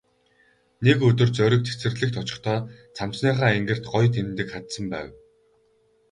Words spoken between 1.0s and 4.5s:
өдөр Зориг цэцэрлэгт очихдоо цамцныхаа энгэрт гоё тэмдэг